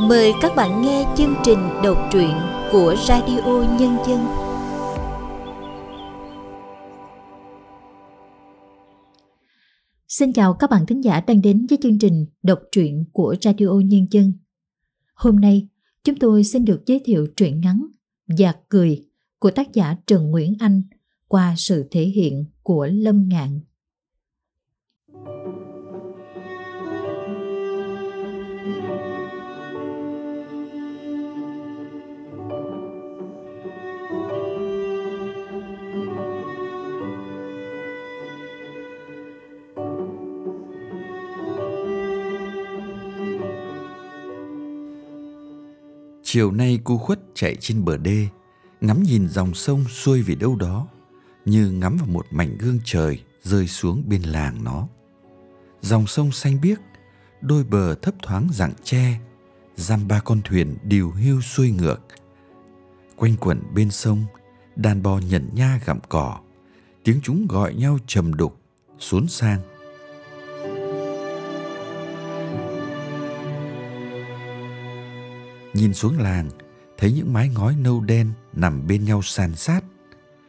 Mời 0.00 0.32
các 0.42 0.52
bạn 0.56 0.82
nghe 0.82 1.14
chương 1.16 1.34
trình 1.44 1.58
đọc 1.84 1.98
truyện 2.12 2.30
của 2.72 2.94
Radio 3.08 3.64
Nhân 3.78 3.96
dân. 4.06 4.26
Xin 10.08 10.32
chào 10.32 10.54
các 10.54 10.70
bạn 10.70 10.86
thính 10.86 11.04
giả 11.04 11.20
đang 11.20 11.42
đến 11.42 11.66
với 11.70 11.78
chương 11.82 11.98
trình 11.98 12.26
đọc 12.42 12.58
truyện 12.72 13.04
của 13.12 13.36
Radio 13.40 13.66
Nhân 13.84 14.06
dân. 14.10 14.32
Hôm 15.14 15.36
nay, 15.36 15.68
chúng 16.04 16.16
tôi 16.16 16.44
xin 16.44 16.64
được 16.64 16.82
giới 16.86 17.00
thiệu 17.04 17.26
truyện 17.36 17.60
ngắn 17.60 17.86
Giạc 18.26 18.58
cười 18.68 19.06
của 19.38 19.50
tác 19.50 19.72
giả 19.72 19.96
Trần 20.06 20.30
Nguyễn 20.30 20.54
Anh 20.58 20.82
qua 21.28 21.54
sự 21.56 21.88
thể 21.90 22.04
hiện 22.04 22.44
của 22.62 22.86
Lâm 22.86 23.28
Ngạn. 23.28 23.60
Chiều 46.30 46.50
nay 46.50 46.78
cu 46.84 46.98
khuất 46.98 47.20
chạy 47.34 47.56
trên 47.60 47.84
bờ 47.84 47.96
đê, 47.96 48.26
ngắm 48.80 49.02
nhìn 49.02 49.28
dòng 49.28 49.54
sông 49.54 49.84
xuôi 49.84 50.22
về 50.22 50.34
đâu 50.34 50.56
đó, 50.56 50.88
như 51.44 51.70
ngắm 51.70 51.96
vào 51.96 52.06
một 52.06 52.26
mảnh 52.30 52.58
gương 52.58 52.78
trời 52.84 53.22
rơi 53.42 53.66
xuống 53.66 54.02
bên 54.06 54.22
làng 54.22 54.64
nó. 54.64 54.88
Dòng 55.80 56.06
sông 56.06 56.32
xanh 56.32 56.60
biếc, 56.60 56.78
đôi 57.40 57.64
bờ 57.64 57.94
thấp 57.94 58.14
thoáng 58.22 58.48
rặng 58.52 58.72
tre, 58.84 59.20
giam 59.76 60.08
ba 60.08 60.20
con 60.20 60.40
thuyền 60.44 60.76
điều 60.82 61.10
hưu 61.10 61.40
xuôi 61.40 61.70
ngược. 61.70 62.00
Quanh 63.16 63.36
quẩn 63.40 63.62
bên 63.74 63.90
sông, 63.90 64.24
đàn 64.76 65.02
bò 65.02 65.20
nhẩn 65.30 65.48
nha 65.54 65.80
gặm 65.84 65.98
cỏ, 66.08 66.38
tiếng 67.04 67.20
chúng 67.22 67.46
gọi 67.46 67.74
nhau 67.74 67.98
trầm 68.06 68.34
đục, 68.34 68.60
xuống 68.98 69.28
sang 69.28 69.60
Nhìn 75.78 75.94
xuống 75.94 76.18
làng, 76.18 76.50
thấy 76.96 77.12
những 77.12 77.32
mái 77.32 77.48
ngói 77.48 77.76
nâu 77.76 78.00
đen 78.00 78.32
nằm 78.52 78.86
bên 78.86 79.04
nhau 79.04 79.22
sàn 79.22 79.56
sát. 79.56 79.84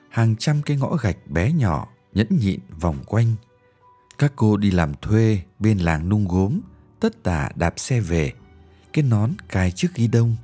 Hàng 0.09 0.35
trăm 0.35 0.61
cái 0.61 0.77
ngõ 0.77 0.95
gạch 0.95 1.17
bé 1.27 1.51
nhỏ 1.51 1.87
nhẫn 2.13 2.27
nhịn 2.39 2.59
vòng 2.79 3.03
quanh. 3.05 3.35
Các 4.17 4.33
cô 4.35 4.57
đi 4.57 4.71
làm 4.71 4.93
thuê 5.01 5.41
bên 5.59 5.77
làng 5.77 6.09
nung 6.09 6.27
gốm, 6.27 6.59
tất 6.99 7.23
tả 7.23 7.49
đạp 7.55 7.73
xe 7.77 8.01
về. 8.01 8.33
Cái 8.93 9.03
nón 9.03 9.31
cài 9.49 9.71
trước 9.71 9.87
ghi 9.95 10.07
đông, 10.07 10.35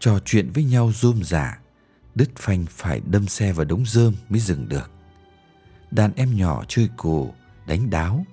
trò 0.00 0.18
chuyện 0.24 0.50
với 0.54 0.64
nhau 0.64 0.92
rôm 0.94 1.22
rả. 1.24 1.58
Đứt 2.14 2.30
phanh 2.36 2.64
phải 2.70 3.00
đâm 3.06 3.26
xe 3.26 3.52
vào 3.52 3.64
đống 3.64 3.84
rơm 3.86 4.14
mới 4.28 4.40
dừng 4.40 4.68
được. 4.68 4.90
Đàn 5.90 6.12
em 6.16 6.36
nhỏ 6.36 6.64
chơi 6.68 6.88
cù, 6.96 7.34
đánh 7.66 7.90
đáo, 7.90 8.24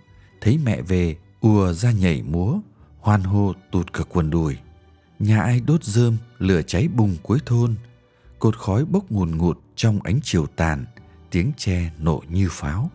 thấy 0.42 0.58
mẹ 0.58 0.81
về 0.81 1.16
ùa 1.40 1.73
ra 1.73 1.92
nhảy 1.92 2.23
múa, 2.23 2.59
hoan 3.00 3.22
hô 3.22 3.53
tụt 3.72 3.94
cả 3.94 4.03
quần 4.09 4.30
đùi 4.30 4.58
nhà 5.20 5.42
ai 5.42 5.60
đốt 5.60 5.84
rơm, 5.84 6.18
lửa 6.38 6.62
cháy 6.62 6.88
bùng 6.88 7.16
cuối 7.24 7.40
thôn. 7.46 7.76
Cột 8.40 8.58
khói 8.58 8.86
bốc 8.86 9.12
ngùn 9.12 9.38
ngụt 9.38 9.60
trong 9.76 10.00
ánh 10.04 10.20
chiều 10.24 10.46
tàn, 10.56 10.86
tiếng 11.32 11.52
tre 11.58 11.92
nổ 12.00 12.24
như 12.30 12.50
pháo. 12.52 12.92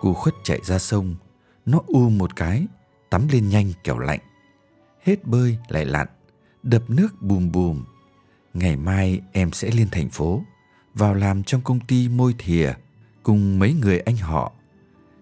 Cụ 0.00 0.14
khuất 0.14 0.34
chạy 0.44 0.60
ra 0.64 0.78
sông, 0.78 1.14
nó 1.66 1.80
u 1.86 2.10
một 2.10 2.36
cái, 2.36 2.66
tắm 3.10 3.28
lên 3.28 3.48
nhanh 3.48 3.72
kẻo 3.84 3.98
lạnh. 3.98 4.20
Hết 5.02 5.24
bơi 5.24 5.58
lại 5.68 5.84
lặn, 5.84 6.06
đập 6.62 6.82
nước 6.88 7.22
bùm 7.22 7.52
bùm. 7.52 7.84
Ngày 8.54 8.76
mai 8.76 9.20
em 9.32 9.52
sẽ 9.52 9.70
lên 9.70 9.88
thành 9.92 10.10
phố, 10.10 10.42
vào 10.94 11.14
làm 11.14 11.42
trong 11.42 11.60
công 11.60 11.80
ty 11.80 12.08
môi 12.08 12.34
thìa, 12.38 12.72
cùng 13.22 13.58
mấy 13.58 13.72
người 13.72 14.00
anh 14.00 14.16
họ. 14.16 14.52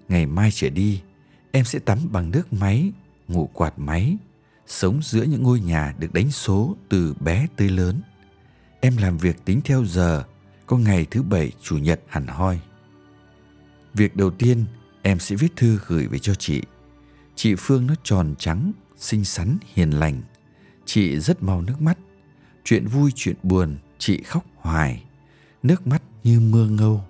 Ngày 0.09 0.27
mai 0.27 0.51
trở 0.53 0.69
đi 0.69 1.03
em 1.53 1.64
sẽ 1.64 1.78
tắm 1.78 1.98
bằng 2.12 2.31
nước 2.31 2.53
máy, 2.53 2.92
ngủ 3.28 3.50
quạt 3.53 3.78
máy, 3.78 4.16
sống 4.66 5.00
giữa 5.03 5.22
những 5.22 5.42
ngôi 5.42 5.60
nhà 5.60 5.94
được 5.98 6.12
đánh 6.12 6.31
số 6.31 6.76
từ 6.88 7.14
bé 7.20 7.47
tới 7.56 7.69
lớn. 7.69 8.00
Em 8.81 8.97
làm 8.97 9.19
việc 9.19 9.44
tính 9.44 9.60
theo 9.64 9.84
giờ, 9.84 10.25
có 10.66 10.76
ngày 10.76 11.06
thứ 11.10 11.22
bảy, 11.22 11.53
chủ 11.62 11.78
nhật 11.78 12.00
hẳn 12.09 12.26
hoi. 12.26 12.60
Việc 13.94 14.16
đầu 14.16 14.31
tiên, 14.31 14.64
em 15.03 15.19
sẽ 15.19 15.36
viết 15.36 15.56
thư 15.56 15.78
gửi 15.86 16.06
về 16.06 16.19
cho 16.19 16.34
chị. 16.34 16.62
Chị 17.34 17.54
Phương 17.59 17.86
nó 17.86 17.94
tròn 18.03 18.34
trắng, 18.38 18.72
xinh 18.97 19.25
xắn, 19.25 19.59
hiền 19.75 19.91
lành. 19.91 20.22
Chị 20.84 21.20
rất 21.20 21.42
mau 21.42 21.62
nước 21.62 21.80
mắt. 21.82 21.98
Chuyện 22.65 22.86
vui, 22.86 23.12
chuyện 23.15 23.36
buồn, 23.42 23.76
chị 23.98 24.22
khóc 24.22 24.44
hoài. 24.56 25.04
Nước 25.62 25.86
mắt 25.86 26.03
như 26.25 26.41
mưa 26.41 26.66
ngâu. 26.66 27.04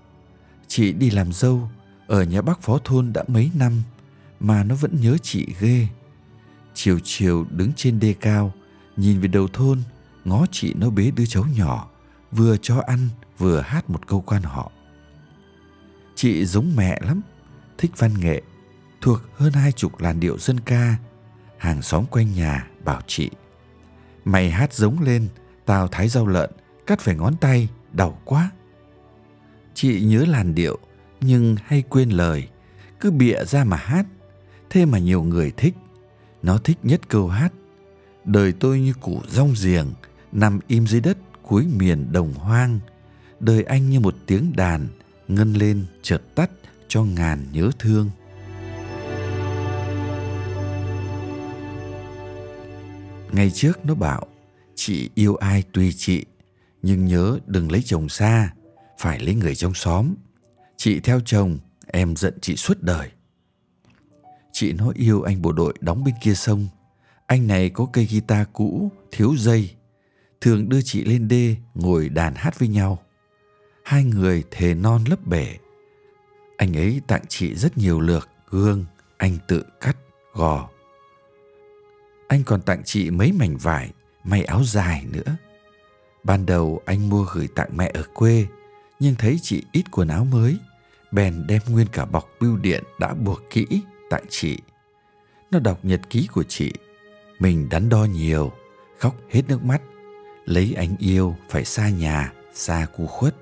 Chị 0.69 0.93
đi 0.93 1.10
làm 1.10 1.32
dâu, 1.32 1.70
ở 2.06 2.22
nhà 2.22 2.43
bác 2.43 2.62
phó 2.62 2.78
thôn 2.84 3.12
đã 3.12 3.25
mấy 3.28 3.50
năm, 3.55 3.82
mà 4.41 4.65
nó 4.65 4.75
vẫn 4.75 5.00
nhớ 5.00 5.16
chị 5.22 5.47
ghê. 5.60 5.87
Chiều 6.75 6.99
chiều 7.04 7.47
đứng 7.50 7.72
trên 7.76 8.00
đê 8.00 8.15
cao, 8.21 8.53
nhìn 8.97 9.21
về 9.21 9.28
đầu 9.28 9.49
thôn, 9.49 9.82
ngó 10.25 10.47
chị 10.50 10.75
nó 10.75 10.91
bế 10.91 11.10
đứa 11.10 11.26
cháu 11.26 11.44
nhỏ, 11.56 11.91
vừa 12.32 12.56
cho 12.62 12.82
ăn 12.87 13.09
vừa 13.38 13.60
hát 13.60 13.91
một 13.91 14.06
câu 14.06 14.21
quan 14.21 14.43
họ. 14.43 14.72
Chị 16.15 16.44
giống 16.44 16.76
mẹ 16.76 17.00
lắm, 17.03 17.21
thích 17.78 17.91
văn 17.97 18.21
nghệ, 18.21 18.43
thuộc 19.00 19.21
hơn 19.34 19.53
hai 19.53 19.72
chục 19.72 20.00
làn 20.00 20.21
điệu 20.21 20.38
dân 20.38 20.60
ca. 20.60 20.97
Hàng 21.59 21.82
xóm 21.82 22.05
quanh 22.06 22.34
nhà 22.34 22.69
bảo 22.84 23.00
chị, 23.06 23.31
mày 24.25 24.50
hát 24.50 24.72
giống 24.72 25.00
lên, 25.00 25.28
tao 25.66 25.88
thái 25.88 26.09
rau 26.09 26.26
lợn, 26.26 26.50
cắt 26.87 27.00
phải 27.00 27.16
ngón 27.16 27.37
tay, 27.37 27.69
đau 27.93 28.20
quá. 28.25 28.50
Chị 29.75 30.00
nhớ 30.00 30.25
làn 30.28 30.55
điệu, 30.55 30.78
nhưng 31.20 31.56
hay 31.65 31.82
quên 31.82 32.10
lời, 32.10 32.49
cứ 33.00 33.10
bịa 33.10 33.44
ra 33.44 33.65
mà 33.65 33.76
hát 33.76 34.06
thế 34.71 34.84
mà 34.84 34.99
nhiều 34.99 35.23
người 35.23 35.53
thích. 35.56 35.75
Nó 36.43 36.59
thích 36.59 36.79
nhất 36.83 37.09
câu 37.09 37.29
hát, 37.29 37.53
đời 38.25 38.53
tôi 38.53 38.81
như 38.81 38.93
củ 39.01 39.23
rong 39.29 39.55
giềng, 39.62 39.87
nằm 40.33 40.61
im 40.69 40.87
dưới 40.87 41.01
đất 41.01 41.19
cuối 41.43 41.67
miền 41.77 42.12
đồng 42.12 42.34
hoang. 42.34 42.81
Đời 43.41 43.62
anh 43.62 43.91
như 43.91 44.01
một 44.01 44.15
tiếng 44.27 44.53
đàn 44.56 44.89
ngân 45.29 45.53
lên 45.53 45.84
chợt 46.03 46.23
tắt 46.34 46.51
cho 46.89 47.05
ngàn 47.05 47.47
nhớ 47.53 47.71
thương. 47.79 48.11
Ngày 53.33 53.50
trước 53.50 53.87
nó 53.87 53.95
bảo, 53.95 54.27
chị 54.75 55.11
yêu 55.15 55.37
ai 55.37 55.62
tùy 55.73 55.95
chị, 55.97 56.25
nhưng 56.83 57.06
nhớ 57.06 57.39
đừng 57.47 57.73
lấy 57.73 57.83
chồng 57.83 58.09
xa, 58.09 58.53
phải 58.99 59.21
lấy 59.21 59.35
người 59.35 59.55
trong 59.55 59.75
xóm. 59.75 60.15
Chị 60.77 61.00
theo 61.00 61.21
chồng, 61.25 61.59
em 61.87 62.17
giận 62.17 62.35
chị 62.41 62.56
suốt 62.56 62.83
đời. 62.83 63.11
Chị 64.61 64.73
nó 64.73 64.93
yêu 64.95 65.23
anh 65.23 65.43
bộ 65.43 65.53
đội 65.53 65.75
đóng 65.81 66.05
bên 66.05 66.15
kia 66.23 66.35
sông. 66.35 66.67
Anh 67.27 67.47
này 67.47 67.71
có 67.71 67.87
cây 67.93 68.09
guitar 68.11 68.47
cũ, 68.53 68.93
thiếu 69.13 69.35
dây. 69.39 69.71
Thường 70.41 70.69
đưa 70.69 70.81
chị 70.83 71.05
lên 71.05 71.29
đê 71.29 71.57
ngồi 71.75 72.09
đàn 72.09 72.35
hát 72.35 72.59
với 72.59 72.69
nhau. 72.69 72.99
Hai 73.85 74.05
người 74.05 74.45
thề 74.51 74.75
non 74.75 75.05
lấp 75.09 75.27
bể. 75.27 75.57
Anh 76.57 76.77
ấy 76.77 77.01
tặng 77.07 77.23
chị 77.29 77.55
rất 77.55 77.79
nhiều 77.79 78.01
lược, 78.01 78.29
gương, 78.51 78.85
anh 79.17 79.39
tự 79.49 79.65
cắt, 79.81 79.97
gò. 80.33 80.69
Anh 82.29 82.45
còn 82.45 82.63
tặng 82.63 82.83
chị 82.85 83.11
mấy 83.11 83.33
mảnh 83.33 83.57
vải, 83.57 83.93
may 84.25 84.45
áo 84.45 84.65
dài 84.65 85.05
nữa. 85.13 85.37
Ban 86.25 86.47
đầu 86.47 86.81
anh 86.85 87.09
mua 87.09 87.27
gửi 87.33 87.49
tặng 87.55 87.77
mẹ 87.77 87.91
ở 87.95 88.03
quê, 88.15 88.47
nhưng 89.01 89.15
thấy 89.15 89.39
chị 89.43 89.63
ít 89.73 89.85
quần 89.91 90.09
áo 90.09 90.25
mới, 90.25 90.57
bèn 91.13 91.47
đem 91.47 91.63
nguyên 91.69 91.87
cả 91.93 92.05
bọc 92.05 92.29
bưu 92.41 92.57
điện 92.57 92.85
đã 92.99 93.15
buộc 93.15 93.41
kỹ 93.50 93.67
tại 94.10 94.22
chị. 94.28 94.58
Nó 95.50 95.58
đọc 95.58 95.78
nhật 95.82 96.00
ký 96.10 96.28
của 96.32 96.43
chị. 96.43 96.72
Mình 97.38 97.69
đắn 97.70 97.88
đo 97.88 98.05
nhiều, 98.05 98.52
khóc 98.99 99.14
hết 99.31 99.43
nước 99.49 99.64
mắt. 99.64 99.82
Lấy 100.44 100.75
anh 100.76 100.96
yêu 100.99 101.37
phải 101.49 101.64
xa 101.64 101.88
nhà, 101.88 102.32
xa 102.52 102.87
cu 102.96 103.06
khuất. 103.06 103.37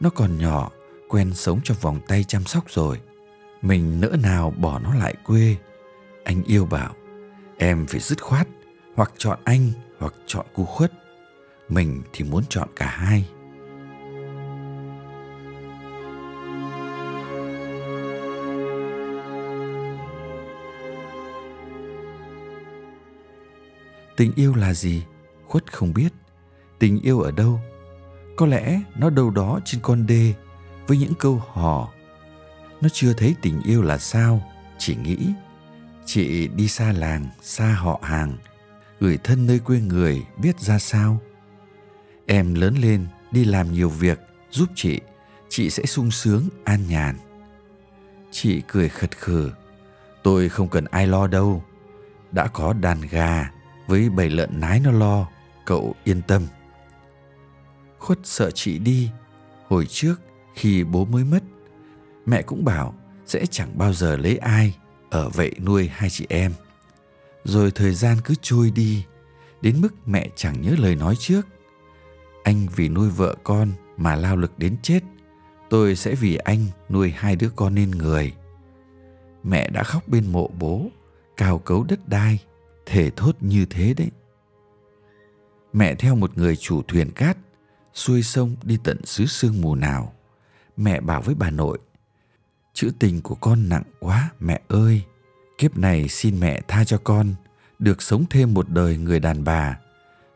Nó 0.00 0.10
còn 0.10 0.38
nhỏ, 0.38 0.70
quen 1.08 1.34
sống 1.34 1.60
trong 1.64 1.76
vòng 1.80 2.00
tay 2.08 2.24
chăm 2.24 2.44
sóc 2.44 2.64
rồi. 2.70 3.00
Mình 3.62 4.00
nỡ 4.00 4.16
nào 4.22 4.50
bỏ 4.50 4.78
nó 4.78 4.94
lại 4.94 5.14
quê. 5.24 5.56
Anh 6.24 6.42
yêu 6.42 6.66
bảo, 6.66 6.94
em 7.58 7.86
phải 7.86 8.00
dứt 8.00 8.22
khoát, 8.22 8.48
hoặc 8.94 9.12
chọn 9.18 9.38
anh, 9.44 9.72
hoặc 9.98 10.14
chọn 10.26 10.46
cu 10.54 10.64
khuất. 10.64 10.92
Mình 11.68 12.02
thì 12.12 12.24
muốn 12.24 12.44
chọn 12.48 12.68
cả 12.76 12.86
hai. 12.86 13.28
Tình 24.16 24.32
yêu 24.36 24.54
là 24.54 24.74
gì? 24.74 25.02
Khuất 25.48 25.72
không 25.72 25.94
biết. 25.94 26.12
Tình 26.78 27.00
yêu 27.00 27.20
ở 27.20 27.30
đâu? 27.30 27.60
Có 28.36 28.46
lẽ 28.46 28.80
nó 28.96 29.10
đâu 29.10 29.30
đó 29.30 29.60
trên 29.64 29.80
con 29.80 30.06
đê 30.06 30.34
với 30.86 30.98
những 30.98 31.14
câu 31.18 31.42
hò. 31.52 31.92
Nó 32.80 32.88
chưa 32.92 33.12
thấy 33.12 33.34
tình 33.42 33.62
yêu 33.62 33.82
là 33.82 33.98
sao, 33.98 34.42
chỉ 34.78 34.96
nghĩ 34.96 35.16
Chị 36.06 36.48
đi 36.48 36.68
xa 36.68 36.92
làng, 36.92 37.26
xa 37.42 37.66
họ 37.66 38.00
hàng, 38.02 38.36
gửi 39.00 39.18
thân 39.24 39.46
nơi 39.46 39.58
quê 39.58 39.80
người 39.80 40.24
biết 40.38 40.60
ra 40.60 40.78
sao. 40.78 41.20
Em 42.26 42.54
lớn 42.54 42.74
lên 42.74 43.06
đi 43.30 43.44
làm 43.44 43.72
nhiều 43.72 43.88
việc 43.88 44.20
giúp 44.50 44.68
chị, 44.74 45.00
chị 45.48 45.70
sẽ 45.70 45.86
sung 45.86 46.10
sướng 46.10 46.48
an 46.64 46.80
nhàn. 46.88 47.16
Chị 48.30 48.62
cười 48.68 48.88
khật 48.88 49.18
khừ 49.18 49.50
tôi 50.22 50.48
không 50.48 50.68
cần 50.68 50.84
ai 50.84 51.06
lo 51.06 51.26
đâu, 51.26 51.64
đã 52.32 52.46
có 52.46 52.72
đàn 52.72 53.00
gà 53.00 53.50
với 53.86 54.10
bầy 54.10 54.30
lợn 54.30 54.60
nái 54.60 54.80
nó 54.80 54.90
lo, 54.90 55.26
cậu 55.64 55.94
yên 56.04 56.22
tâm. 56.22 56.42
Khuất 57.98 58.18
sợ 58.24 58.50
chị 58.50 58.78
đi, 58.78 59.10
hồi 59.68 59.86
trước 59.86 60.14
khi 60.54 60.84
bố 60.84 61.04
mới 61.04 61.24
mất, 61.24 61.42
mẹ 62.26 62.42
cũng 62.42 62.64
bảo 62.64 62.94
sẽ 63.26 63.46
chẳng 63.46 63.78
bao 63.78 63.92
giờ 63.92 64.16
lấy 64.16 64.36
ai 64.36 64.74
ở 65.10 65.28
vậy 65.28 65.52
nuôi 65.64 65.90
hai 65.92 66.10
chị 66.10 66.26
em. 66.28 66.52
Rồi 67.44 67.70
thời 67.70 67.94
gian 67.94 68.18
cứ 68.24 68.34
trôi 68.42 68.70
đi, 68.70 69.04
đến 69.60 69.80
mức 69.80 69.94
mẹ 70.06 70.28
chẳng 70.36 70.60
nhớ 70.60 70.74
lời 70.78 70.96
nói 70.96 71.16
trước. 71.18 71.46
Anh 72.44 72.66
vì 72.76 72.88
nuôi 72.88 73.08
vợ 73.08 73.36
con 73.44 73.72
mà 73.96 74.16
lao 74.16 74.36
lực 74.36 74.58
đến 74.58 74.76
chết, 74.82 75.00
tôi 75.70 75.96
sẽ 75.96 76.14
vì 76.14 76.36
anh 76.36 76.66
nuôi 76.88 77.10
hai 77.16 77.36
đứa 77.36 77.50
con 77.56 77.74
nên 77.74 77.90
người. 77.90 78.34
Mẹ 79.42 79.70
đã 79.70 79.82
khóc 79.82 80.08
bên 80.08 80.32
mộ 80.32 80.50
bố, 80.58 80.86
cào 81.36 81.58
cấu 81.58 81.84
đất 81.84 82.08
đai, 82.08 82.38
thể 82.86 83.10
thốt 83.16 83.36
như 83.40 83.66
thế 83.70 83.94
đấy. 83.94 84.10
Mẹ 85.72 85.94
theo 85.94 86.14
một 86.14 86.38
người 86.38 86.56
chủ 86.56 86.82
thuyền 86.82 87.10
cát, 87.10 87.36
xuôi 87.94 88.22
sông 88.22 88.56
đi 88.62 88.78
tận 88.84 89.04
xứ 89.04 89.26
sương 89.26 89.60
mù 89.60 89.74
nào. 89.74 90.12
Mẹ 90.76 91.00
bảo 91.00 91.22
với 91.22 91.34
bà 91.34 91.50
nội, 91.50 91.78
chữ 92.72 92.92
tình 92.98 93.22
của 93.22 93.34
con 93.34 93.68
nặng 93.68 93.82
quá 94.00 94.30
mẹ 94.40 94.60
ơi. 94.68 95.02
Kiếp 95.58 95.78
này 95.78 96.08
xin 96.08 96.40
mẹ 96.40 96.60
tha 96.68 96.84
cho 96.84 96.98
con, 97.04 97.34
được 97.78 98.02
sống 98.02 98.24
thêm 98.30 98.54
một 98.54 98.68
đời 98.68 98.96
người 98.96 99.20
đàn 99.20 99.44
bà. 99.44 99.78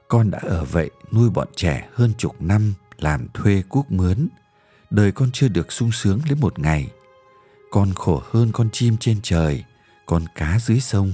Con 0.08 0.30
đã 0.30 0.38
ở 0.42 0.64
vậy 0.64 0.90
nuôi 1.12 1.30
bọn 1.30 1.48
trẻ 1.56 1.88
hơn 1.94 2.12
chục 2.18 2.42
năm 2.42 2.74
làm 2.98 3.26
thuê 3.34 3.62
cuốc 3.68 3.90
mướn. 3.90 4.28
Đời 4.90 5.12
con 5.12 5.30
chưa 5.32 5.48
được 5.48 5.72
sung 5.72 5.92
sướng 5.92 6.20
đến 6.28 6.40
một 6.40 6.58
ngày. 6.58 6.90
Con 7.70 7.92
khổ 7.94 8.22
hơn 8.30 8.52
con 8.52 8.68
chim 8.72 8.96
trên 8.96 9.18
trời, 9.22 9.64
con 10.06 10.24
cá 10.34 10.58
dưới 10.58 10.80
sông. 10.80 11.12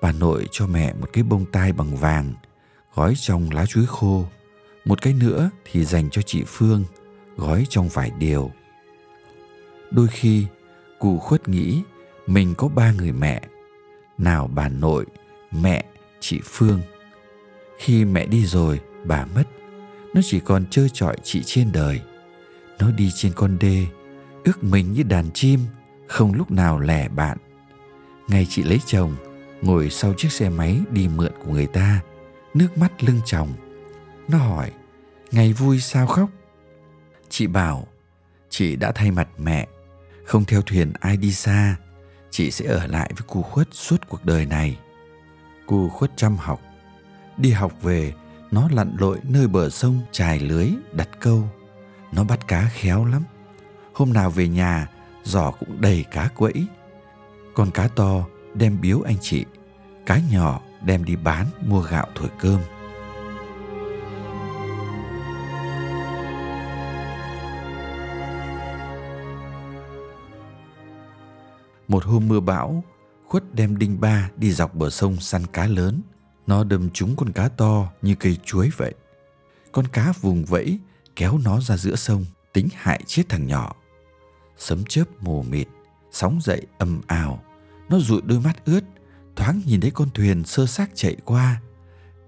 Bà 0.00 0.12
nội 0.12 0.48
cho 0.50 0.66
mẹ 0.66 0.92
một 0.92 1.06
cái 1.12 1.24
bông 1.24 1.44
tai 1.52 1.72
bằng 1.72 1.96
vàng, 1.96 2.32
gói 2.94 3.14
trong 3.16 3.50
lá 3.50 3.66
chuối 3.66 3.86
khô. 3.86 4.24
Một 4.84 5.02
cái 5.02 5.12
nữa 5.12 5.50
thì 5.64 5.84
dành 5.84 6.10
cho 6.10 6.22
chị 6.22 6.42
Phương, 6.46 6.84
gói 7.36 7.66
trong 7.68 7.88
vải 7.88 8.10
điều. 8.18 8.50
Đôi 9.90 10.06
khi, 10.08 10.46
cụ 10.98 11.18
khuất 11.18 11.48
nghĩ 11.48 11.82
mình 12.26 12.54
có 12.54 12.68
ba 12.68 12.92
người 12.92 13.12
mẹ. 13.12 13.42
Nào 14.18 14.50
bà 14.54 14.68
nội, 14.68 15.06
mẹ, 15.50 15.84
chị 16.20 16.40
Phương. 16.44 16.80
Khi 17.78 18.04
mẹ 18.04 18.26
đi 18.26 18.46
rồi, 18.46 18.80
bà 19.04 19.26
mất. 19.34 19.44
Nó 20.14 20.20
chỉ 20.24 20.40
còn 20.40 20.64
chơi 20.70 20.88
trọi 20.92 21.16
chị 21.22 21.42
trên 21.42 21.72
đời. 21.72 22.00
Nó 22.78 22.90
đi 22.90 23.10
trên 23.14 23.32
con 23.32 23.58
đê, 23.60 23.86
ước 24.44 24.64
mình 24.64 24.92
như 24.92 25.02
đàn 25.02 25.30
chim, 25.30 25.60
không 26.06 26.34
lúc 26.34 26.50
nào 26.50 26.80
lẻ 26.80 27.08
bạn. 27.08 27.38
Ngày 28.28 28.46
chị 28.50 28.62
lấy 28.62 28.80
chồng, 28.86 29.16
ngồi 29.62 29.90
sau 29.90 30.14
chiếc 30.16 30.32
xe 30.32 30.48
máy 30.48 30.80
đi 30.90 31.08
mượn 31.08 31.32
của 31.44 31.52
người 31.52 31.66
ta, 31.66 32.00
nước 32.54 32.78
mắt 32.78 33.04
lưng 33.04 33.20
chồng. 33.24 33.48
Nó 34.28 34.38
hỏi, 34.38 34.70
ngày 35.30 35.52
vui 35.52 35.80
sao 35.80 36.06
khóc? 36.06 36.30
Chị 37.28 37.46
bảo, 37.46 37.86
chị 38.50 38.76
đã 38.76 38.92
thay 38.92 39.10
mặt 39.10 39.28
mẹ, 39.38 39.66
không 40.24 40.44
theo 40.44 40.62
thuyền 40.62 40.92
ai 41.00 41.16
đi 41.16 41.32
xa, 41.32 41.76
chị 42.30 42.50
sẽ 42.50 42.64
ở 42.64 42.86
lại 42.86 43.10
với 43.16 43.22
cu 43.26 43.42
khuất 43.42 43.68
suốt 43.72 44.08
cuộc 44.08 44.24
đời 44.24 44.46
này. 44.46 44.78
Cu 45.66 45.88
khuất 45.88 46.10
chăm 46.16 46.36
học, 46.36 46.60
đi 47.36 47.50
học 47.50 47.72
về, 47.82 48.12
nó 48.50 48.68
lặn 48.72 48.96
lội 48.98 49.18
nơi 49.22 49.48
bờ 49.48 49.70
sông 49.70 50.00
trài 50.12 50.38
lưới 50.38 50.68
đặt 50.92 51.08
câu. 51.20 51.48
Nó 52.12 52.24
bắt 52.24 52.48
cá 52.48 52.70
khéo 52.72 53.04
lắm. 53.04 53.22
Hôm 53.94 54.12
nào 54.12 54.30
về 54.30 54.48
nhà, 54.48 54.88
giỏ 55.24 55.50
cũng 55.50 55.80
đầy 55.80 56.04
cá 56.10 56.28
quẫy. 56.28 56.66
Con 57.54 57.70
cá 57.70 57.88
to 57.88 58.24
đem 58.60 58.80
biếu 58.80 59.00
anh 59.00 59.16
chị, 59.20 59.44
cái 60.06 60.22
nhỏ 60.30 60.60
đem 60.84 61.04
đi 61.04 61.16
bán 61.16 61.46
mua 61.66 61.80
gạo 61.80 62.06
thổi 62.14 62.28
cơm. 62.38 62.60
Một 71.88 72.04
hôm 72.04 72.28
mưa 72.28 72.40
bão, 72.40 72.84
Khuất 73.28 73.54
đem 73.54 73.78
đinh 73.78 74.00
ba 74.00 74.30
đi 74.36 74.52
dọc 74.52 74.74
bờ 74.74 74.90
sông 74.90 75.16
săn 75.20 75.46
cá 75.46 75.66
lớn. 75.66 76.02
Nó 76.46 76.64
đâm 76.64 76.90
trúng 76.90 77.16
con 77.16 77.32
cá 77.32 77.48
to 77.48 77.92
như 78.02 78.14
cây 78.14 78.38
chuối 78.44 78.70
vậy. 78.76 78.94
Con 79.72 79.86
cá 79.86 80.12
vùng 80.20 80.44
vẫy 80.44 80.78
kéo 81.16 81.38
nó 81.44 81.60
ra 81.60 81.76
giữa 81.76 81.96
sông, 81.96 82.24
tính 82.52 82.68
hại 82.74 83.00
chết 83.06 83.22
thằng 83.28 83.46
nhỏ. 83.46 83.76
Sấm 84.56 84.84
chớp 84.88 85.04
mù 85.20 85.42
mịt, 85.42 85.68
sóng 86.12 86.38
dậy 86.42 86.66
âm 86.78 87.00
ào. 87.06 87.42
Nó 87.90 87.98
dụi 87.98 88.20
đôi 88.24 88.40
mắt 88.40 88.64
ướt, 88.64 88.84
thoáng 89.36 89.60
nhìn 89.66 89.80
thấy 89.80 89.90
con 89.90 90.08
thuyền 90.14 90.44
sơ 90.44 90.66
xác 90.66 90.90
chạy 90.94 91.16
qua. 91.24 91.60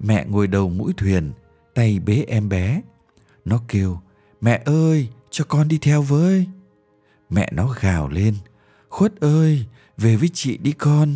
Mẹ 0.01 0.25
ngồi 0.29 0.47
đầu 0.47 0.69
mũi 0.69 0.93
thuyền, 0.97 1.33
tay 1.75 1.99
bế 1.99 2.25
em 2.29 2.49
bé. 2.49 2.83
Nó 3.45 3.61
kêu, 3.69 4.01
mẹ 4.41 4.63
ơi, 4.65 5.09
cho 5.31 5.45
con 5.45 5.69
đi 5.69 5.79
theo 5.79 6.03
với. 6.03 6.47
Mẹ 7.31 7.51
nó 7.53 7.75
gào 7.81 8.09
lên, 8.09 8.35
Khuất 8.89 9.21
ơi, 9.21 9.67
về 9.97 10.17
với 10.17 10.31
chị 10.35 10.57
đi 10.57 10.73
con. 10.73 11.15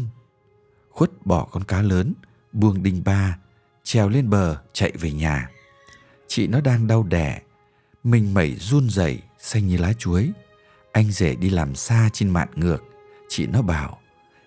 Khuất 0.90 1.10
bỏ 1.24 1.48
con 1.50 1.64
cá 1.64 1.82
lớn, 1.82 2.14
buông 2.52 2.82
đinh 2.82 3.02
ba, 3.04 3.38
trèo 3.84 4.08
lên 4.08 4.30
bờ 4.30 4.56
chạy 4.72 4.92
về 5.00 5.12
nhà. 5.12 5.50
Chị 6.28 6.46
nó 6.46 6.60
đang 6.60 6.86
đau 6.86 7.02
đẻ, 7.02 7.40
mình 8.04 8.34
mẩy 8.34 8.54
run 8.54 8.90
rẩy 8.90 9.22
xanh 9.38 9.66
như 9.66 9.76
lá 9.76 9.92
chuối. 9.98 10.32
Anh 10.92 11.12
rể 11.12 11.34
đi 11.34 11.50
làm 11.50 11.74
xa 11.74 12.10
trên 12.12 12.30
mạn 12.30 12.48
ngược, 12.54 12.84
chị 13.28 13.46
nó 13.46 13.62
bảo, 13.62 13.98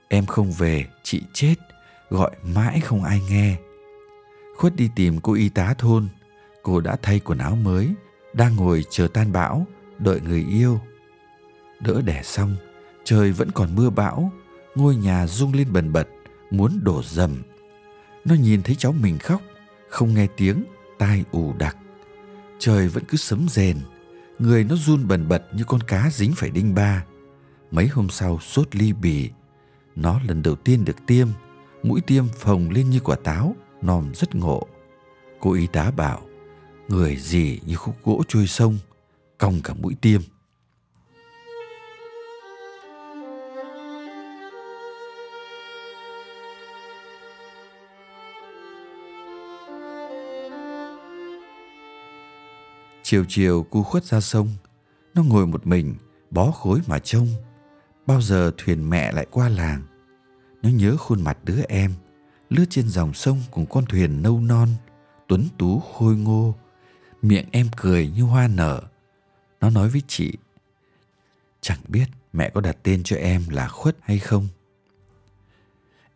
em 0.09 0.25
không 0.25 0.51
về, 0.51 0.85
chị 1.03 1.21
chết, 1.33 1.55
gọi 2.09 2.31
mãi 2.43 2.79
không 2.79 3.03
ai 3.03 3.21
nghe. 3.29 3.57
Khuất 4.57 4.75
đi 4.75 4.89
tìm 4.95 5.19
cô 5.21 5.33
y 5.33 5.49
tá 5.49 5.73
thôn, 5.77 6.07
cô 6.63 6.79
đã 6.79 6.97
thay 7.01 7.19
quần 7.19 7.37
áo 7.37 7.55
mới, 7.55 7.93
đang 8.33 8.55
ngồi 8.55 8.85
chờ 8.89 9.07
tan 9.13 9.31
bão, 9.31 9.67
đợi 9.99 10.21
người 10.21 10.45
yêu. 10.49 10.79
Đỡ 11.79 12.01
đẻ 12.01 12.21
xong, 12.23 12.55
trời 13.03 13.31
vẫn 13.31 13.51
còn 13.51 13.75
mưa 13.75 13.89
bão 13.89 14.31
ngôi 14.75 14.95
nhà 14.95 15.27
rung 15.27 15.53
lên 15.53 15.73
bần 15.73 15.93
bật 15.93 16.07
muốn 16.51 16.79
đổ 16.83 17.03
dầm 17.03 17.41
nó 18.25 18.35
nhìn 18.35 18.61
thấy 18.61 18.75
cháu 18.75 18.91
mình 18.91 19.19
khóc 19.19 19.41
không 19.89 20.13
nghe 20.13 20.27
tiếng 20.37 20.63
tai 20.97 21.23
ù 21.31 21.53
đặc 21.57 21.77
trời 22.59 22.87
vẫn 22.87 23.03
cứ 23.07 23.17
sấm 23.17 23.47
rền 23.49 23.77
người 24.39 24.63
nó 24.63 24.75
run 24.75 25.07
bần 25.07 25.27
bật 25.27 25.43
như 25.53 25.63
con 25.63 25.83
cá 25.83 26.09
dính 26.11 26.33
phải 26.35 26.49
đinh 26.49 26.75
ba 26.75 27.05
mấy 27.71 27.87
hôm 27.87 28.09
sau 28.09 28.39
sốt 28.39 28.75
ly 28.75 28.93
bì 28.93 29.29
nó 30.01 30.19
lần 30.27 30.43
đầu 30.43 30.55
tiên 30.55 30.85
được 30.85 30.95
tiêm, 31.07 31.27
mũi 31.83 32.01
tiêm 32.01 32.27
phồng 32.27 32.69
lên 32.69 32.89
như 32.89 32.99
quả 32.99 33.15
táo, 33.23 33.55
nòm 33.81 34.13
rất 34.13 34.35
ngộ. 34.35 34.67
Cô 35.39 35.53
y 35.53 35.67
tá 35.67 35.91
bảo, 35.91 36.21
người 36.87 37.15
gì 37.15 37.59
như 37.65 37.75
khúc 37.75 37.95
gỗ 38.03 38.23
trôi 38.27 38.47
sông, 38.47 38.77
cong 39.37 39.61
cả 39.63 39.73
mũi 39.73 39.95
tiêm. 40.01 40.21
Chiều 53.03 53.25
chiều 53.27 53.63
cu 53.69 53.83
khuất 53.83 54.03
ra 54.03 54.21
sông, 54.21 54.49
Nó 55.13 55.23
ngồi 55.23 55.47
một 55.47 55.67
mình, 55.67 55.95
Bó 56.31 56.51
khối 56.51 56.79
mà 56.87 56.99
trông. 56.99 57.27
Bao 58.05 58.21
giờ 58.21 58.51
thuyền 58.57 58.89
mẹ 58.89 59.11
lại 59.11 59.27
qua 59.31 59.49
làng 59.49 59.81
nó 60.63 60.69
nhớ 60.69 60.97
khuôn 60.97 61.21
mặt 61.21 61.37
đứa 61.43 61.61
em 61.67 61.93
Lướt 62.49 62.65
trên 62.69 62.89
dòng 62.89 63.13
sông 63.13 63.41
cùng 63.51 63.65
con 63.65 63.85
thuyền 63.85 64.21
nâu 64.21 64.41
non 64.41 64.69
Tuấn 65.27 65.47
tú 65.57 65.79
khôi 65.79 66.15
ngô 66.15 66.55
Miệng 67.21 67.45
em 67.51 67.69
cười 67.77 68.07
như 68.07 68.23
hoa 68.23 68.47
nở. 68.47 68.81
Nó 69.61 69.69
nói 69.69 69.89
với 69.89 70.01
chị 70.07 70.33
Chẳng 71.61 71.79
biết 71.87 72.05
mẹ 72.33 72.49
có 72.49 72.61
đặt 72.61 72.77
tên 72.83 73.03
cho 73.03 73.15
em 73.17 73.49
là 73.49 73.67
Khuất 73.67 73.97
hay 74.01 74.19
không? 74.19 74.47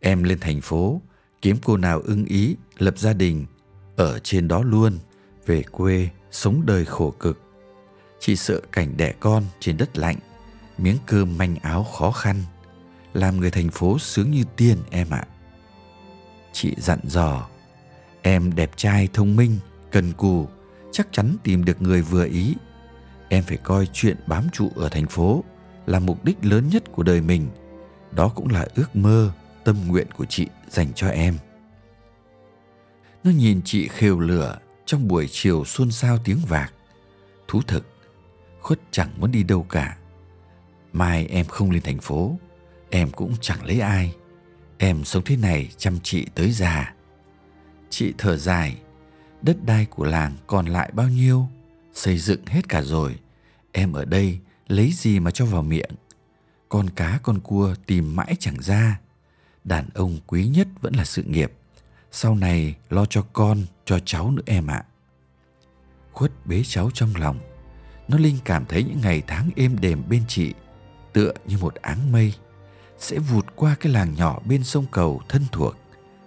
Em 0.00 0.22
lên 0.22 0.40
thành 0.40 0.60
phố 0.60 1.00
Kiếm 1.42 1.56
cô 1.64 1.76
nào 1.76 2.00
ưng 2.00 2.24
ý 2.24 2.56
Lập 2.78 2.98
gia 2.98 3.12
đình 3.12 3.46
Ở 3.96 4.18
trên 4.18 4.48
đó 4.48 4.62
luôn 4.62 4.98
Về 5.46 5.62
quê 5.62 6.10
sống 6.34 6.62
đời 6.66 6.84
khổ 6.84 7.10
cực. 7.10 7.40
Chị 8.20 8.36
sợ 8.36 8.60
cảnh 8.72 8.96
đẻ 8.96 9.14
con 9.20 9.44
trên 9.60 9.76
đất 9.76 9.98
lạnh, 9.98 10.16
miếng 10.78 10.96
cơm 11.06 11.38
manh 11.38 11.56
áo 11.56 11.84
khó 11.84 12.10
khăn, 12.10 12.42
làm 13.14 13.40
người 13.40 13.50
thành 13.50 13.70
phố 13.70 13.98
sướng 13.98 14.30
như 14.30 14.44
tiên 14.56 14.78
em 14.90 15.10
ạ. 15.10 15.24
Chị 16.52 16.74
dặn 16.78 16.98
dò, 17.04 17.48
em 18.22 18.54
đẹp 18.54 18.70
trai 18.76 19.08
thông 19.12 19.36
minh, 19.36 19.58
cần 19.90 20.12
cù, 20.12 20.48
chắc 20.92 21.08
chắn 21.12 21.36
tìm 21.42 21.64
được 21.64 21.82
người 21.82 22.02
vừa 22.02 22.24
ý. 22.24 22.54
Em 23.28 23.44
phải 23.44 23.56
coi 23.56 23.88
chuyện 23.92 24.16
bám 24.26 24.48
trụ 24.52 24.70
ở 24.76 24.88
thành 24.88 25.06
phố 25.06 25.44
là 25.86 25.98
mục 25.98 26.24
đích 26.24 26.44
lớn 26.44 26.68
nhất 26.68 26.92
của 26.92 27.02
đời 27.02 27.20
mình. 27.20 27.48
Đó 28.12 28.28
cũng 28.28 28.48
là 28.48 28.66
ước 28.74 28.96
mơ, 28.96 29.32
tâm 29.64 29.76
nguyện 29.86 30.06
của 30.16 30.24
chị 30.24 30.46
dành 30.68 30.92
cho 30.94 31.08
em. 31.08 31.38
Nó 33.24 33.30
nhìn 33.30 33.60
chị 33.64 33.88
khều 33.88 34.20
lửa 34.20 34.58
trong 34.86 35.08
buổi 35.08 35.28
chiều 35.30 35.64
xuân 35.64 35.90
sao 35.90 36.18
tiếng 36.24 36.38
vạc. 36.48 36.72
Thú 37.48 37.62
thực, 37.66 37.86
Khuất 38.64 38.80
chẳng 38.90 39.08
muốn 39.18 39.32
đi 39.32 39.42
đâu 39.42 39.66
cả. 39.68 39.96
Mai 40.92 41.26
em 41.26 41.46
không 41.46 41.70
lên 41.70 41.82
thành 41.82 41.98
phố, 41.98 42.38
em 42.94 43.10
cũng 43.10 43.34
chẳng 43.40 43.64
lấy 43.64 43.80
ai. 43.80 44.14
Em 44.78 45.04
sống 45.04 45.22
thế 45.24 45.36
này 45.36 45.70
chăm 45.76 45.98
chị 46.02 46.26
tới 46.34 46.52
già. 46.52 46.94
Chị 47.90 48.12
thở 48.18 48.36
dài, 48.36 48.76
đất 49.42 49.56
đai 49.64 49.86
của 49.86 50.04
làng 50.04 50.32
còn 50.46 50.66
lại 50.66 50.90
bao 50.92 51.08
nhiêu? 51.08 51.48
Xây 51.94 52.18
dựng 52.18 52.46
hết 52.46 52.68
cả 52.68 52.82
rồi. 52.82 53.16
Em 53.72 53.92
ở 53.92 54.04
đây 54.04 54.38
lấy 54.68 54.92
gì 54.92 55.20
mà 55.20 55.30
cho 55.30 55.46
vào 55.46 55.62
miệng? 55.62 55.90
Con 56.68 56.90
cá 56.90 57.20
con 57.22 57.40
cua 57.40 57.74
tìm 57.86 58.16
mãi 58.16 58.36
chẳng 58.40 58.62
ra. 58.62 59.00
Đàn 59.64 59.88
ông 59.94 60.18
quý 60.26 60.46
nhất 60.46 60.68
vẫn 60.80 60.94
là 60.94 61.04
sự 61.04 61.22
nghiệp. 61.22 61.52
Sau 62.12 62.34
này 62.34 62.74
lo 62.90 63.06
cho 63.06 63.22
con, 63.32 63.62
cho 63.84 63.98
cháu 63.98 64.30
nữa 64.30 64.42
em 64.46 64.66
ạ. 64.66 64.84
Khuất 66.12 66.46
bế 66.46 66.62
cháu 66.64 66.90
trong 66.94 67.16
lòng. 67.16 67.38
Nó 68.08 68.18
linh 68.18 68.38
cảm 68.44 68.64
thấy 68.66 68.84
những 68.84 69.00
ngày 69.00 69.22
tháng 69.26 69.50
êm 69.56 69.76
đềm 69.80 70.02
bên 70.08 70.22
chị 70.28 70.54
tựa 71.12 71.32
như 71.46 71.58
một 71.58 71.74
áng 71.74 72.12
mây 72.12 72.34
sẽ 73.04 73.18
vụt 73.18 73.46
qua 73.56 73.76
cái 73.80 73.92
làng 73.92 74.14
nhỏ 74.14 74.40
bên 74.44 74.64
sông 74.64 74.86
cầu 74.90 75.22
thân 75.28 75.42
thuộc, 75.52 75.76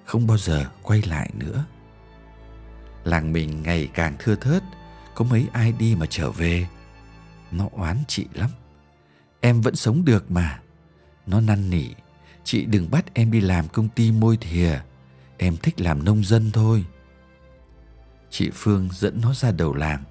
không 0.05 0.27
bao 0.27 0.37
giờ 0.37 0.65
quay 0.81 1.01
lại 1.01 1.29
nữa. 1.33 1.65
Làng 3.03 3.33
mình 3.33 3.63
ngày 3.63 3.89
càng 3.93 4.15
thưa 4.19 4.35
thớt, 4.35 4.63
có 5.15 5.25
mấy 5.25 5.47
ai 5.53 5.71
đi 5.71 5.95
mà 5.95 6.05
trở 6.09 6.31
về. 6.31 6.67
Nó 7.51 7.69
oán 7.71 7.97
chị 8.07 8.25
lắm. 8.33 8.49
Em 9.41 9.61
vẫn 9.61 9.75
sống 9.75 10.05
được 10.05 10.31
mà. 10.31 10.59
Nó 11.27 11.41
năn 11.41 11.69
nỉ, 11.69 11.85
chị 12.43 12.65
đừng 12.65 12.91
bắt 12.91 13.13
em 13.13 13.31
đi 13.31 13.41
làm 13.41 13.67
công 13.67 13.89
ty 13.89 14.11
môi 14.11 14.37
thìa, 14.37 14.79
em 15.37 15.57
thích 15.57 15.81
làm 15.81 16.05
nông 16.05 16.23
dân 16.23 16.51
thôi. 16.51 16.85
Chị 18.29 18.49
phương 18.53 18.89
dẫn 18.91 19.21
nó 19.21 19.33
ra 19.33 19.51
đầu 19.51 19.73
làng. 19.73 20.03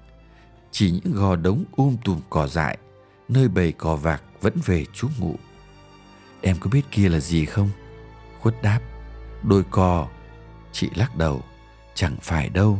Chỉ 0.71 0.91
những 0.91 1.13
gò 1.13 1.35
đống 1.35 1.63
um 1.71 1.97
tùm 2.03 2.21
cỏ 2.29 2.47
dại, 2.47 2.77
nơi 3.27 3.47
bầy 3.47 3.71
cò 3.71 3.95
vạc 3.95 4.23
vẫn 4.41 4.53
về 4.65 4.85
trú 4.93 5.09
ngụ 5.19 5.35
em 6.41 6.57
có 6.59 6.69
biết 6.69 6.83
kia 6.91 7.09
là 7.09 7.19
gì 7.19 7.45
không? 7.45 7.69
Khuất 8.39 8.61
đáp, 8.61 8.79
đôi 9.43 9.63
cò 9.63 10.07
chị 10.71 10.89
lắc 10.95 11.15
đầu, 11.15 11.43
chẳng 11.93 12.17
phải 12.21 12.49
đâu. 12.49 12.79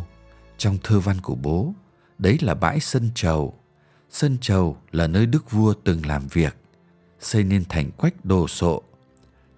Trong 0.58 0.78
thơ 0.84 1.00
văn 1.00 1.18
của 1.22 1.36
bố, 1.36 1.74
đấy 2.18 2.38
là 2.42 2.54
bãi 2.54 2.80
sân 2.80 3.10
trầu 3.16 3.58
sân 4.10 4.38
trầu 4.42 4.78
là 4.92 5.08
nơi 5.08 5.26
đức 5.26 5.52
vua 5.52 5.74
từng 5.74 6.06
làm 6.06 6.28
việc, 6.28 6.58
xây 7.20 7.44
nên 7.44 7.64
thành 7.70 7.92
quách 7.92 8.26
đồ 8.26 8.48
sộ. 8.48 8.82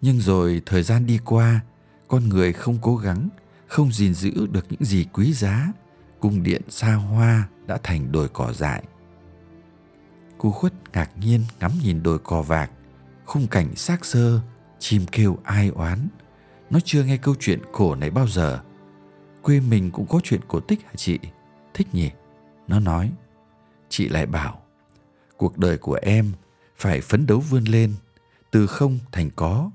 Nhưng 0.02 0.20
rồi 0.20 0.62
thời 0.66 0.84
gian 0.84 1.06
đi 1.06 1.20
qua, 1.26 1.60
con 2.08 2.30
người 2.30 2.54
không 2.54 2.78
cố 2.82 2.96
gắng, 2.96 3.30
không 3.68 3.92
gìn 3.92 4.14
giữ 4.14 4.48
được 4.52 4.66
những 4.70 4.86
gì 4.86 5.06
quý 5.14 5.34
giá. 5.34 5.74
Cung 6.20 6.44
điện 6.44 6.62
xa 6.70 6.94
hoa 6.94 7.48
đã 7.68 7.78
thành 7.84 8.12
đồi 8.12 8.30
cỏ 8.30 8.54
dại. 8.54 8.84
Cô 10.38 10.52
khuất 10.52 10.74
ngạc 10.94 11.12
nhiên 11.18 11.44
ngắm 11.60 11.72
nhìn 11.84 12.04
đồi 12.04 12.20
cỏ 12.20 12.42
vạc 12.42 12.72
khung 13.30 13.48
cảnh 13.48 13.76
xác 13.76 14.06
sơ, 14.06 14.40
chim 14.80 15.06
kêu 15.12 15.38
ai 15.44 15.68
oán. 15.68 16.08
Nó 16.70 16.80
chưa 16.86 17.04
nghe 17.04 17.18
câu 17.18 17.36
chuyện 17.40 17.60
cổ 17.72 17.96
này 17.96 18.12
bao 18.12 18.28
giờ. 18.28 18.60
Quê 19.42 19.60
mình 19.60 19.92
cũng 19.92 20.06
có 20.08 20.20
chuyện 20.24 20.40
cổ 20.48 20.60
tích 20.60 20.84
hả 20.86 20.92
chị? 20.96 21.20
Thích 21.74 21.88
nhỉ? 21.94 22.12
Nó 22.68 22.80
nói. 22.80 23.12
Chị 23.90 24.10
lại 24.10 24.26
bảo, 24.26 24.62
cuộc 25.38 25.58
đời 25.58 25.78
của 25.78 26.00
em 26.02 26.32
phải 26.78 27.02
phấn 27.02 27.26
đấu 27.26 27.40
vươn 27.40 27.64
lên, 27.64 27.94
từ 28.52 28.68
không 28.68 29.00
thành 29.12 29.30
có. 29.36 29.72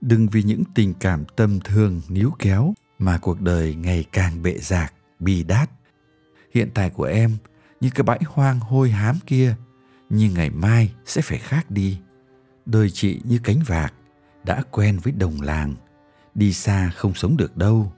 Đừng 0.00 0.28
vì 0.28 0.42
những 0.42 0.62
tình 0.74 0.94
cảm 0.94 1.24
tâm 1.36 1.60
thương 1.60 2.00
níu 2.08 2.30
kéo 2.38 2.74
mà 2.98 3.18
cuộc 3.18 3.40
đời 3.40 3.74
ngày 3.74 4.04
càng 4.12 4.42
bệ 4.42 4.58
rạc, 4.58 4.92
bi 5.18 5.42
đát. 5.42 5.70
Hiện 6.54 6.70
tại 6.74 6.90
của 6.90 7.04
em 7.04 7.36
như 7.80 7.90
cái 7.94 8.02
bãi 8.02 8.20
hoang 8.26 8.60
hôi 8.60 8.90
hám 8.90 9.18
kia, 9.26 9.54
nhưng 10.10 10.34
ngày 10.34 10.50
mai 10.50 10.92
sẽ 11.06 11.22
phải 11.22 11.38
khác 11.38 11.70
đi 11.70 11.98
đời 12.68 12.90
chị 12.90 13.20
như 13.24 13.38
cánh 13.44 13.60
vạc, 13.66 13.94
đã 14.44 14.62
quen 14.70 14.98
với 14.98 15.12
đồng 15.12 15.40
làng. 15.40 15.74
Đi 16.34 16.52
xa 16.52 16.92
không 16.96 17.14
sống 17.14 17.36
được 17.36 17.56
đâu. 17.56 17.92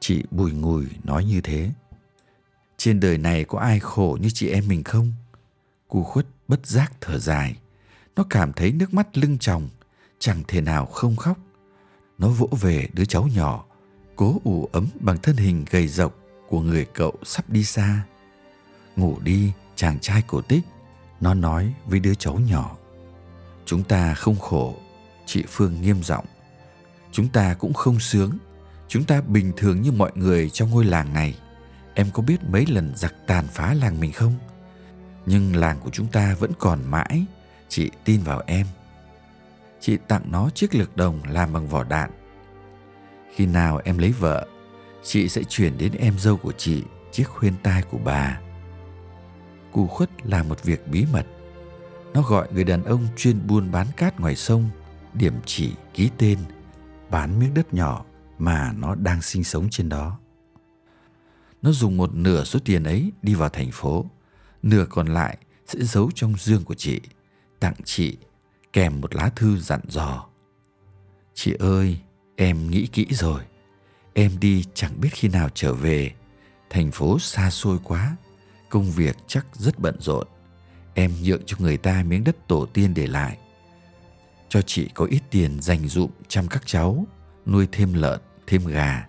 Chị 0.00 0.22
bùi 0.30 0.52
ngùi 0.52 0.86
nói 1.04 1.24
như 1.24 1.40
thế. 1.40 1.70
Trên 2.76 3.00
đời 3.00 3.18
này 3.18 3.44
có 3.44 3.58
ai 3.58 3.80
khổ 3.80 4.18
như 4.20 4.30
chị 4.30 4.48
em 4.48 4.68
mình 4.68 4.84
không? 4.84 5.12
Cu 5.88 6.02
khuất 6.02 6.26
bất 6.48 6.66
giác 6.66 6.92
thở 7.00 7.18
dài. 7.18 7.56
Nó 8.16 8.24
cảm 8.30 8.52
thấy 8.52 8.72
nước 8.72 8.94
mắt 8.94 9.18
lưng 9.18 9.38
tròng. 9.38 9.68
Chẳng 10.18 10.42
thể 10.48 10.60
nào 10.60 10.86
không 10.86 11.16
khóc. 11.16 11.38
Nó 12.18 12.28
vỗ 12.28 12.48
về 12.60 12.88
đứa 12.92 13.04
cháu 13.04 13.28
nhỏ, 13.34 13.64
cố 14.16 14.40
ủ 14.44 14.68
ấm 14.72 14.86
bằng 15.00 15.18
thân 15.22 15.36
hình 15.36 15.64
gầy 15.70 15.88
rộc 15.88 16.18
của 16.48 16.60
người 16.60 16.86
cậu 16.94 17.12
sắp 17.22 17.50
đi 17.50 17.64
xa. 17.64 18.04
Ngủ 18.96 19.18
đi, 19.20 19.52
chàng 19.76 19.98
trai 20.00 20.22
cổ 20.26 20.40
tích, 20.40 20.64
nó 21.20 21.34
nói 21.34 21.72
với 21.86 22.00
đứa 22.00 22.14
cháu 22.14 22.38
nhỏ 22.38 22.76
chúng 23.66 23.82
ta 23.82 24.14
không 24.14 24.38
khổ, 24.38 24.76
chị 25.26 25.44
phương 25.48 25.80
nghiêm 25.80 26.02
giọng. 26.02 26.24
Chúng 27.12 27.28
ta 27.28 27.54
cũng 27.54 27.74
không 27.74 28.00
sướng. 28.00 28.30
Chúng 28.88 29.04
ta 29.04 29.20
bình 29.20 29.52
thường 29.56 29.82
như 29.82 29.92
mọi 29.92 30.10
người 30.14 30.50
trong 30.50 30.70
ngôi 30.70 30.84
làng 30.84 31.14
này. 31.14 31.38
Em 31.94 32.10
có 32.12 32.22
biết 32.22 32.36
mấy 32.48 32.66
lần 32.66 32.92
giặc 32.96 33.14
tàn 33.26 33.46
phá 33.46 33.74
làng 33.74 34.00
mình 34.00 34.12
không? 34.12 34.34
Nhưng 35.26 35.56
làng 35.56 35.80
của 35.80 35.90
chúng 35.90 36.06
ta 36.06 36.34
vẫn 36.38 36.52
còn 36.58 36.78
mãi. 36.84 37.24
Chị 37.68 37.90
tin 38.04 38.20
vào 38.22 38.42
em. 38.46 38.66
Chị 39.80 39.96
tặng 40.08 40.22
nó 40.30 40.50
chiếc 40.54 40.74
lược 40.74 40.96
đồng 40.96 41.20
làm 41.28 41.52
bằng 41.52 41.68
vỏ 41.68 41.84
đạn. 41.84 42.10
Khi 43.34 43.46
nào 43.46 43.80
em 43.84 43.98
lấy 43.98 44.12
vợ, 44.12 44.46
chị 45.02 45.28
sẽ 45.28 45.42
chuyển 45.48 45.78
đến 45.78 45.92
em 45.92 46.18
dâu 46.18 46.36
của 46.36 46.52
chị 46.52 46.82
chiếc 47.12 47.24
khuyên 47.24 47.54
tai 47.62 47.82
của 47.82 47.98
bà. 47.98 48.40
Cu 49.72 49.86
khuất 49.86 50.26
là 50.26 50.42
một 50.42 50.62
việc 50.62 50.88
bí 50.88 51.06
mật 51.12 51.26
nó 52.14 52.22
gọi 52.22 52.48
người 52.52 52.64
đàn 52.64 52.84
ông 52.84 53.08
chuyên 53.16 53.46
buôn 53.46 53.70
bán 53.70 53.86
cát 53.96 54.20
ngoài 54.20 54.36
sông, 54.36 54.70
điểm 55.14 55.34
chỉ 55.46 55.72
ký 55.94 56.10
tên, 56.18 56.38
bán 57.10 57.38
miếng 57.38 57.54
đất 57.54 57.74
nhỏ 57.74 58.04
mà 58.38 58.72
nó 58.72 58.94
đang 58.94 59.22
sinh 59.22 59.44
sống 59.44 59.68
trên 59.70 59.88
đó. 59.88 60.18
Nó 61.62 61.72
dùng 61.72 61.96
một 61.96 62.14
nửa 62.14 62.44
số 62.44 62.58
tiền 62.64 62.84
ấy 62.84 63.12
đi 63.22 63.34
vào 63.34 63.48
thành 63.48 63.70
phố, 63.72 64.06
nửa 64.62 64.86
còn 64.90 65.06
lại 65.06 65.38
sẽ 65.66 65.78
giấu 65.82 66.10
trong 66.14 66.34
dương 66.38 66.64
của 66.64 66.74
chị, 66.74 67.00
tặng 67.60 67.74
chị 67.84 68.16
kèm 68.72 69.00
một 69.00 69.14
lá 69.14 69.30
thư 69.36 69.58
dặn 69.58 69.80
dò. 69.88 70.26
Chị 71.34 71.54
ơi, 71.58 72.00
em 72.36 72.70
nghĩ 72.70 72.86
kỹ 72.86 73.06
rồi. 73.10 73.42
Em 74.14 74.30
đi 74.40 74.64
chẳng 74.74 75.00
biết 75.00 75.08
khi 75.12 75.28
nào 75.28 75.48
trở 75.54 75.74
về. 75.74 76.12
Thành 76.70 76.90
phố 76.90 77.18
xa 77.18 77.50
xôi 77.50 77.78
quá, 77.84 78.16
công 78.68 78.90
việc 78.90 79.16
chắc 79.26 79.46
rất 79.52 79.78
bận 79.78 79.96
rộn 80.00 80.26
em 80.94 81.12
nhượng 81.22 81.42
cho 81.46 81.56
người 81.60 81.76
ta 81.76 82.02
miếng 82.02 82.24
đất 82.24 82.48
tổ 82.48 82.66
tiên 82.66 82.94
để 82.94 83.06
lại. 83.06 83.38
Cho 84.48 84.62
chị 84.62 84.88
có 84.94 85.04
ít 85.04 85.20
tiền 85.30 85.60
dành 85.60 85.88
dụm 85.88 86.10
chăm 86.28 86.48
các 86.48 86.62
cháu, 86.66 87.06
nuôi 87.46 87.68
thêm 87.72 87.94
lợn, 87.94 88.20
thêm 88.46 88.66
gà. 88.66 89.06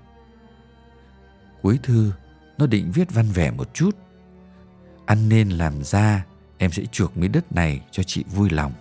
Cuối 1.62 1.80
thư, 1.84 2.12
nó 2.58 2.68
định 2.68 2.92
viết 2.94 3.14
văn 3.14 3.26
vẻ 3.34 3.52
một 3.52 3.74
chút. 3.74 3.98
Ăn 5.06 5.30
nên 5.30 5.50
làm 5.50 5.84
ra, 5.84 6.26
em 6.58 6.72
sẽ 6.72 6.84
chuộc 6.92 7.18
miếng 7.18 7.32
đất 7.32 7.52
này 7.52 7.82
cho 7.92 8.04
chị 8.04 8.24
vui 8.36 8.50
lòng. 8.50 8.74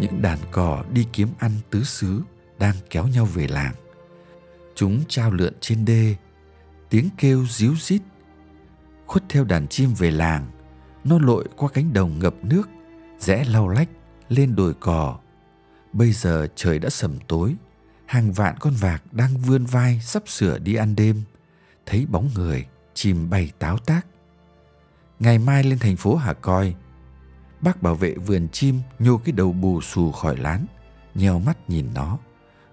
Những 0.00 0.22
đàn 0.22 0.38
cò 0.50 0.84
đi 0.92 1.06
kiếm 1.12 1.28
ăn 1.38 1.50
tứ 1.70 1.84
xứ 1.84 2.22
đang 2.58 2.74
kéo 2.90 3.06
nhau 3.06 3.24
về 3.24 3.48
làng 3.48 3.74
chúng 4.74 5.02
trao 5.08 5.30
lượn 5.30 5.52
trên 5.60 5.84
đê. 5.84 6.16
Tiếng 6.90 7.08
kêu 7.18 7.46
ríu 7.46 7.74
rít. 7.76 8.02
Khuất 9.06 9.24
theo 9.28 9.44
đàn 9.44 9.68
chim 9.68 9.94
về 9.94 10.10
làng, 10.10 10.50
nó 11.04 11.18
lội 11.18 11.48
qua 11.56 11.68
cánh 11.68 11.92
đồng 11.92 12.18
ngập 12.18 12.34
nước, 12.42 12.68
rẽ 13.18 13.44
lau 13.44 13.68
lách, 13.68 13.88
lên 14.28 14.56
đồi 14.56 14.74
cỏ. 14.80 15.18
bây 15.92 16.12
giờ 16.12 16.46
trời 16.54 16.78
đã 16.78 16.90
sầm 16.90 17.18
tối, 17.28 17.54
hàng 18.06 18.32
vạn 18.32 18.56
con 18.60 18.72
vạc 18.72 19.02
đang 19.12 19.36
vươn 19.36 19.64
vai 19.64 20.00
sắp 20.00 20.22
sửa 20.26 20.58
đi 20.58 20.74
ăn 20.74 20.96
đêm. 20.96 21.22
Thấy 21.86 22.06
bóng 22.06 22.30
người, 22.34 22.66
chim 22.94 23.30
bay 23.30 23.52
táo 23.58 23.78
tác. 23.78 24.06
Ngày 25.20 25.38
mai 25.38 25.64
lên 25.64 25.78
thành 25.78 25.96
phố 25.96 26.16
hà 26.16 26.32
coi, 26.32 26.74
bác 27.60 27.82
bảo 27.82 27.94
vệ 27.94 28.14
vườn 28.14 28.48
chim 28.48 28.80
nhô 28.98 29.18
cái 29.18 29.32
đầu 29.32 29.52
bù 29.52 29.80
xù 29.80 30.12
khỏi 30.12 30.36
lán, 30.36 30.66
nheo 31.14 31.38
mắt 31.38 31.70
nhìn 31.70 31.88
nó 31.94 32.18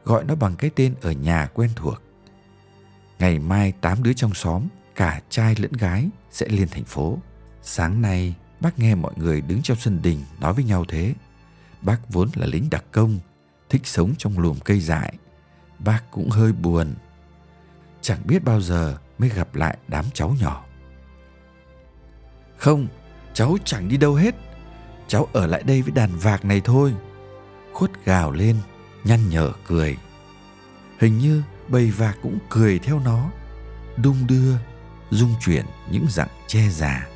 gọi 0.03 0.23
nó 0.23 0.35
bằng 0.35 0.55
cái 0.55 0.69
tên 0.75 0.95
ở 1.01 1.11
nhà 1.11 1.49
quen 1.53 1.69
thuộc. 1.75 2.01
Ngày 3.19 3.39
mai 3.39 3.71
tám 3.71 4.03
đứa 4.03 4.13
trong 4.13 4.33
xóm 4.33 4.67
cả 4.95 5.21
trai 5.29 5.55
lẫn 5.57 5.71
gái 5.71 6.09
sẽ 6.31 6.47
lên 6.49 6.67
thành 6.67 6.85
phố. 6.85 7.17
Sáng 7.61 8.01
nay 8.01 8.35
bác 8.59 8.79
nghe 8.79 8.95
mọi 8.95 9.13
người 9.15 9.41
đứng 9.41 9.61
trong 9.61 9.77
sân 9.77 10.01
đình 10.01 10.19
nói 10.39 10.53
với 10.53 10.63
nhau 10.63 10.85
thế. 10.87 11.13
Bác 11.81 11.97
vốn 12.09 12.29
là 12.35 12.45
lính 12.45 12.69
đặc 12.69 12.83
công 12.91 13.19
thích 13.69 13.87
sống 13.87 14.13
trong 14.17 14.39
luồng 14.39 14.59
cây 14.59 14.79
dại. 14.79 15.13
Bác 15.79 16.11
cũng 16.11 16.29
hơi 16.29 16.53
buồn. 16.53 16.93
Chẳng 18.01 18.19
biết 18.25 18.43
bao 18.43 18.61
giờ 18.61 18.97
mới 19.17 19.29
gặp 19.29 19.55
lại 19.55 19.77
đám 19.87 20.05
cháu 20.13 20.35
nhỏ. 20.39 20.65
Không, 22.57 22.87
cháu 23.33 23.57
chẳng 23.65 23.87
đi 23.89 23.97
đâu 23.97 24.15
hết. 24.15 24.35
Cháu 25.07 25.27
ở 25.33 25.47
lại 25.47 25.63
đây 25.63 25.81
với 25.81 25.91
đàn 25.91 26.09
vạc 26.17 26.45
này 26.45 26.61
thôi. 26.63 26.93
Khuất 27.73 28.05
gào 28.05 28.31
lên, 28.31 28.55
nhăn 29.03 29.29
nhở 29.29 29.51
cười. 29.67 29.97
Hình 30.99 31.17
như 31.17 31.43
bầy 31.67 31.91
vạc 31.91 32.17
cũng 32.21 32.39
cười 32.49 32.79
theo 32.79 32.99
nó, 32.99 33.31
đung 33.97 34.27
đưa, 34.27 34.55
dung 35.11 35.33
chuyển 35.45 35.65
những 35.91 36.05
dặng 36.09 36.29
che 36.47 36.69
già. 36.69 37.07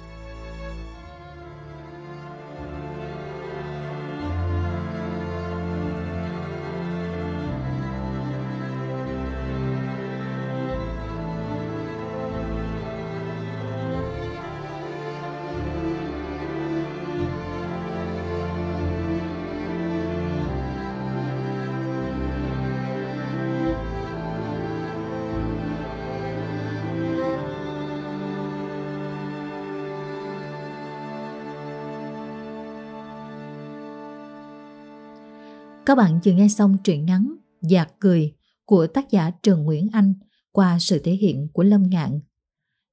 Các 35.85 35.95
bạn 35.95 36.19
vừa 36.25 36.31
nghe 36.31 36.47
xong 36.47 36.77
truyện 36.83 37.05
ngắn 37.05 37.35
giạc 37.61 37.89
cười 37.99 38.35
của 38.65 38.87
tác 38.87 39.11
giả 39.11 39.31
Trần 39.43 39.63
Nguyễn 39.63 39.87
Anh 39.93 40.13
qua 40.51 40.77
sự 40.79 40.99
thể 41.03 41.11
hiện 41.11 41.47
của 41.53 41.63
Lâm 41.63 41.89
Ngạn. 41.89 42.19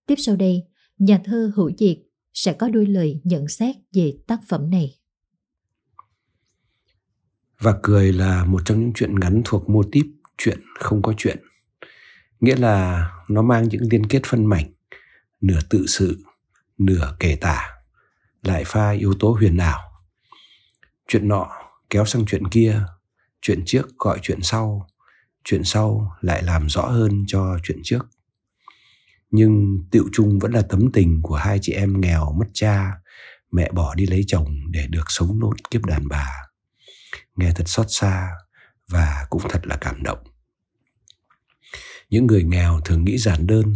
Tiếp 0.06 0.14
sau 0.18 0.36
đây, 0.36 0.62
nhà 0.98 1.20
thơ 1.24 1.52
Hữu 1.56 1.70
Diệt 1.78 1.98
sẽ 2.32 2.52
có 2.52 2.68
đôi 2.68 2.86
lời 2.86 3.20
nhận 3.24 3.48
xét 3.48 3.76
về 3.92 4.14
tác 4.26 4.40
phẩm 4.48 4.70
này. 4.70 4.98
Và 7.58 7.78
cười 7.82 8.12
là 8.12 8.44
một 8.44 8.62
trong 8.64 8.80
những 8.80 8.92
chuyện 8.94 9.20
ngắn 9.20 9.42
thuộc 9.44 9.70
mô 9.70 9.82
típ 9.92 10.06
chuyện 10.38 10.58
không 10.78 11.02
có 11.02 11.14
chuyện. 11.16 11.38
Nghĩa 12.40 12.56
là 12.56 13.10
nó 13.28 13.42
mang 13.42 13.68
những 13.68 13.82
liên 13.90 14.06
kết 14.06 14.20
phân 14.26 14.46
mảnh, 14.46 14.72
nửa 15.40 15.60
tự 15.70 15.86
sự, 15.86 16.24
nửa 16.78 17.16
kể 17.20 17.36
tả, 17.40 17.68
lại 18.42 18.62
pha 18.66 18.90
yếu 18.90 19.14
tố 19.20 19.32
huyền 19.32 19.56
ảo. 19.56 19.80
Chuyện 21.08 21.28
nọ 21.28 21.61
kéo 21.92 22.04
sang 22.04 22.26
chuyện 22.26 22.48
kia, 22.48 22.84
chuyện 23.42 23.62
trước 23.66 23.98
gọi 23.98 24.18
chuyện 24.22 24.38
sau 24.42 24.86
chuyện 25.44 25.64
sau 25.64 26.12
lại 26.20 26.42
làm 26.42 26.68
rõ 26.68 26.82
hơn 26.82 27.24
cho 27.26 27.58
chuyện 27.62 27.78
trước. 27.84 28.06
Nhưng 29.30 29.84
tiệu 29.90 30.04
chung 30.12 30.38
vẫn 30.38 30.52
là 30.52 30.62
tấm 30.62 30.90
tình 30.92 31.20
của 31.22 31.34
hai 31.34 31.58
chị 31.62 31.72
em 31.72 32.00
nghèo 32.00 32.32
mất 32.38 32.46
cha, 32.52 32.92
mẹ 33.52 33.70
bỏ 33.72 33.94
đi 33.94 34.06
lấy 34.06 34.24
chồng 34.26 34.56
để 34.70 34.86
được 34.90 35.04
sống 35.08 35.38
nốt 35.38 35.54
kiếp 35.70 35.84
đàn 35.84 36.08
bà. 36.08 36.28
Nghe 37.36 37.52
thật 37.54 37.64
xót 37.66 37.86
xa 37.88 38.30
và 38.88 39.26
cũng 39.30 39.42
thật 39.48 39.66
là 39.66 39.76
cảm 39.76 40.02
động. 40.02 40.18
Những 42.10 42.26
người 42.26 42.42
nghèo 42.42 42.80
thường 42.84 43.04
nghĩ 43.04 43.18
giản 43.18 43.46
đơn 43.46 43.74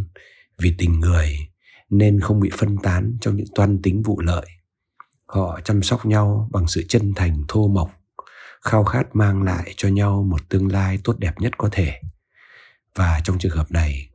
vì 0.59 0.75
tình 0.79 1.01
người 1.01 1.49
nên 1.91 2.21
không 2.21 2.41
bị 2.41 2.51
phân 2.53 2.77
tán 2.83 3.17
trong 3.21 3.37
những 3.37 3.47
toan 3.55 3.83
tính 3.83 4.03
vụ 4.03 4.21
lợi. 4.21 4.47
Họ 5.27 5.61
chăm 5.65 5.83
sóc 5.83 6.07
nhau 6.07 6.49
bằng 6.53 6.67
sự 6.67 6.85
chân 6.89 7.13
thành, 7.17 7.45
thô 7.49 7.69
mộc 7.69 8.06
khao 8.67 8.85
khát 8.85 9.17
mang 9.17 9.43
lại 9.43 9.75
cho 9.77 9.89
nhau 9.89 10.23
một 10.23 10.49
tương 10.49 10.73
lai 10.73 10.99
tốt 11.05 11.19
đẹp 11.19 11.35
nhất 11.39 11.53
có 11.59 11.69
thể. 11.73 12.01
Và 12.95 13.21
trong 13.25 13.39
trường 13.39 13.57
hợp 13.57 13.73
này, 13.73 14.11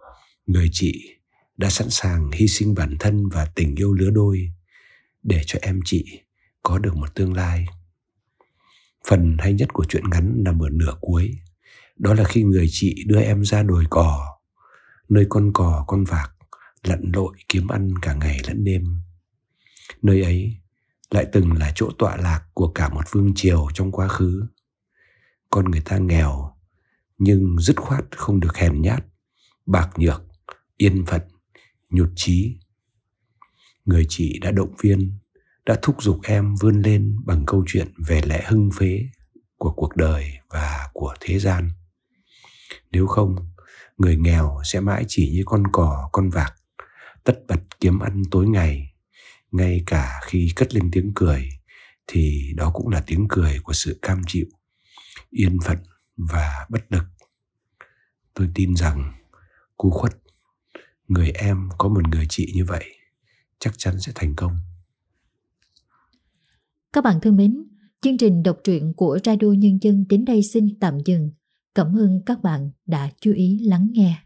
người 0.46 0.70
chị 0.72 1.20
đã 1.58 1.70
sẵn 1.70 1.90
sàng 1.90 2.32
hy 2.32 2.48
sinh 2.48 2.76
bản 2.76 2.96
thân 3.00 3.30
và 3.30 3.46
tình 3.56 3.76
yêu 3.76 3.94
lứa 3.94 4.10
đôi 4.10 4.52
để 5.24 5.42
cho 5.46 5.60
em 5.62 5.80
chị 5.86 6.22
có 6.64 6.78
được 6.78 6.96
một 6.96 7.16
tương 7.16 7.34
lai. 7.34 7.66
Phần 9.08 9.38
hay 9.40 9.54
nhất 9.54 9.70
của 9.74 9.86
chuyện 9.90 10.10
ngắn 10.10 10.44
nằm 10.44 10.60
ở 10.60 10.70
nửa 10.72 10.94
cuối, 11.02 11.40
đó 11.98 12.14
là 12.14 12.24
khi 12.24 12.44
người 12.44 12.68
chị 12.70 13.04
đưa 13.08 13.22
em 13.22 13.46
ra 13.46 13.64
đồi 13.64 13.84
cò 13.90 14.38
nơi 15.10 15.26
con 15.30 15.54
cò 15.54 15.84
con 15.88 16.04
vạc 16.04 16.32
lặn 16.84 17.02
lội 17.14 17.38
kiếm 17.50 17.68
ăn 17.68 17.94
cả 18.02 18.14
ngày 18.14 18.40
lẫn 18.48 18.64
đêm. 18.64 18.84
Nơi 20.02 20.24
ấy 20.24 20.61
lại 21.12 21.26
từng 21.32 21.54
là 21.54 21.72
chỗ 21.76 21.90
tọa 21.98 22.18
lạc 22.18 22.42
của 22.54 22.68
cả 22.68 22.90
một 22.90 23.12
vương 23.12 23.32
triều 23.36 23.68
trong 23.74 23.92
quá 23.92 24.08
khứ. 24.08 24.44
Con 25.50 25.72
người 25.72 25.82
ta 25.82 25.98
nghèo, 25.98 26.56
nhưng 27.18 27.60
dứt 27.60 27.78
khoát 27.78 28.04
không 28.18 28.40
được 28.40 28.58
hèn 28.58 28.82
nhát, 28.82 29.06
bạc 29.66 29.90
nhược, 29.98 30.22
yên 30.78 31.06
phận, 31.06 31.22
nhụt 31.90 32.10
chí. 32.16 32.58
Người 33.86 34.06
chị 34.10 34.40
đã 34.40 34.52
động 34.52 34.76
viên, 34.82 35.18
đã 35.66 35.80
thúc 35.82 36.04
giục 36.04 36.20
em 36.24 36.56
vươn 36.56 36.82
lên 36.82 37.18
bằng 37.26 37.44
câu 37.48 37.64
chuyện 37.68 37.94
về 38.08 38.22
lẽ 38.26 38.44
hưng 38.48 38.70
phế 38.80 39.06
của 39.58 39.72
cuộc 39.72 39.96
đời 39.96 40.32
và 40.50 40.90
của 40.94 41.14
thế 41.20 41.40
gian. 41.40 41.70
Nếu 42.92 43.08
không, 43.08 43.36
người 43.98 44.18
nghèo 44.18 44.60
sẽ 44.64 44.80
mãi 44.80 45.06
chỉ 45.08 45.32
như 45.32 45.44
con 45.46 45.64
cò, 45.72 46.10
con 46.12 46.30
vạc, 46.30 46.56
tất 47.24 47.40
bật 47.48 47.60
kiếm 47.80 48.00
ăn 48.00 48.24
tối 48.32 48.48
ngày 48.48 48.91
ngay 49.52 49.84
cả 49.86 50.20
khi 50.26 50.52
cất 50.56 50.74
lên 50.74 50.90
tiếng 50.92 51.12
cười, 51.16 51.50
thì 52.08 52.54
đó 52.56 52.72
cũng 52.74 52.88
là 52.88 53.04
tiếng 53.08 53.26
cười 53.30 53.60
của 53.64 53.74
sự 53.74 54.00
cam 54.02 54.22
chịu, 54.28 54.46
yên 55.30 55.58
phận 55.66 55.78
và 56.18 56.66
bất 56.70 56.92
lực. 56.92 57.04
Tôi 58.34 58.50
tin 58.56 58.76
rằng, 58.76 59.14
cú 59.78 59.90
khuất, 59.90 60.18
người 61.08 61.32
em 61.32 61.70
có 61.78 61.90
một 61.90 62.08
người 62.08 62.26
chị 62.30 62.52
như 62.56 62.66
vậy, 62.66 62.86
chắc 63.60 63.74
chắn 63.78 64.00
sẽ 64.00 64.12
thành 64.16 64.36
công. 64.36 64.58
Các 66.94 67.04
bạn 67.04 67.20
thân 67.22 67.36
mến, 67.36 67.64
chương 68.02 68.18
trình 68.18 68.44
đọc 68.44 68.58
truyện 68.64 68.94
của 68.98 69.20
radio 69.24 69.48
nhân 69.58 69.78
dân 69.82 70.06
đến 70.10 70.26
đây 70.26 70.42
xin 70.54 70.80
tạm 70.80 70.98
dừng. 71.06 71.32
Cảm 71.76 71.98
ơn 71.98 72.22
các 72.26 72.42
bạn 72.42 72.72
đã 72.86 73.10
chú 73.22 73.34
ý 73.34 73.60
lắng 73.64 73.88
nghe. 73.92 74.24